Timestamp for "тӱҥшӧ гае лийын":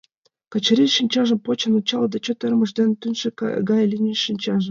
3.01-4.17